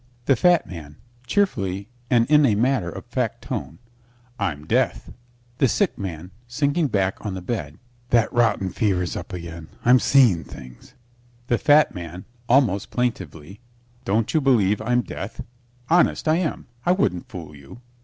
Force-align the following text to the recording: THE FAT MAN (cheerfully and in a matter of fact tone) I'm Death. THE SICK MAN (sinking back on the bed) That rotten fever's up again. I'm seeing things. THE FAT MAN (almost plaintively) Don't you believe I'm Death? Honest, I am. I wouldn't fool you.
THE 0.25 0.35
FAT 0.35 0.65
MAN 0.65 0.95
(cheerfully 1.27 1.87
and 2.09 2.25
in 2.25 2.43
a 2.43 2.55
matter 2.55 2.89
of 2.89 3.05
fact 3.05 3.43
tone) 3.43 3.77
I'm 4.39 4.65
Death. 4.65 5.13
THE 5.59 5.67
SICK 5.67 5.95
MAN 5.95 6.31
(sinking 6.47 6.87
back 6.87 7.23
on 7.23 7.35
the 7.35 7.41
bed) 7.43 7.77
That 8.09 8.33
rotten 8.33 8.71
fever's 8.71 9.15
up 9.15 9.31
again. 9.31 9.67
I'm 9.85 9.99
seeing 9.99 10.43
things. 10.43 10.95
THE 11.45 11.59
FAT 11.59 11.93
MAN 11.93 12.25
(almost 12.49 12.89
plaintively) 12.89 13.59
Don't 14.03 14.33
you 14.33 14.41
believe 14.41 14.81
I'm 14.81 15.03
Death? 15.03 15.41
Honest, 15.87 16.27
I 16.27 16.37
am. 16.37 16.65
I 16.83 16.93
wouldn't 16.93 17.29
fool 17.29 17.53
you. 17.55 17.81